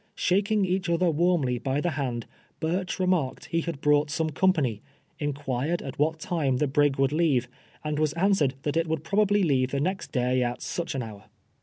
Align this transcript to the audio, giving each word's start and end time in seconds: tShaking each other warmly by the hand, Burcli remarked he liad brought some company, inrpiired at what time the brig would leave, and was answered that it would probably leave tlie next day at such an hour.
tShaking 0.17 0.65
each 0.65 0.89
other 0.89 1.11
warmly 1.11 1.59
by 1.59 1.79
the 1.79 1.91
hand, 1.91 2.25
Burcli 2.59 2.97
remarked 3.01 3.45
he 3.45 3.61
liad 3.61 3.81
brought 3.81 4.09
some 4.09 4.31
company, 4.31 4.81
inrpiired 5.19 5.83
at 5.85 5.99
what 5.99 6.17
time 6.19 6.57
the 6.57 6.65
brig 6.65 6.95
would 6.95 7.11
leave, 7.11 7.47
and 7.83 7.99
was 7.99 8.13
answered 8.13 8.55
that 8.63 8.75
it 8.77 8.87
would 8.87 9.03
probably 9.03 9.43
leave 9.43 9.69
tlie 9.69 9.81
next 9.83 10.11
day 10.11 10.41
at 10.41 10.63
such 10.63 10.95
an 10.95 11.03
hour. 11.03 11.25